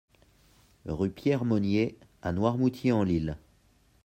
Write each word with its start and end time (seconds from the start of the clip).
Rue 0.87 1.11
Pierre 1.11 1.45
Monnier 1.45 1.95
à 2.23 2.31
Noirmoutier-en-l'Île 2.31 3.37